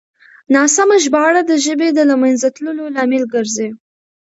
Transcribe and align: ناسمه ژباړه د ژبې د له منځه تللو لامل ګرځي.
ناسمه 0.55 0.95
ژباړه 1.03 1.41
د 1.45 1.51
ژبې 1.65 1.89
د 1.93 1.99
له 2.09 2.15
منځه 2.23 2.47
تللو 2.55 2.85
لامل 2.95 3.23
ګرځي. 3.33 3.69